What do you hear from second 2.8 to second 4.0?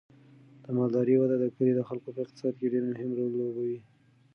مهم رول لوبوي.